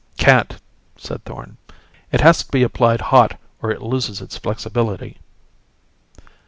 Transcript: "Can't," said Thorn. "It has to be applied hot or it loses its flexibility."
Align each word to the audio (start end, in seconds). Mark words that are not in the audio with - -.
"Can't," 0.17 0.55
said 0.95 1.23
Thorn. 1.25 1.57
"It 2.11 2.21
has 2.21 2.41
to 2.43 2.49
be 2.51 2.63
applied 2.63 3.01
hot 3.01 3.39
or 3.61 3.69
it 3.69 3.83
loses 3.83 4.19
its 4.19 4.35
flexibility." 4.35 5.19